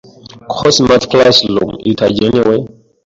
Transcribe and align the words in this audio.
ko 0.51 0.63
Smart 0.75 1.03
Classroom 1.11 1.69
itagenewe 1.91 2.55